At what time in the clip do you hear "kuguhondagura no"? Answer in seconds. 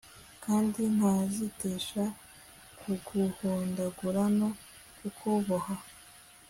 2.79-4.49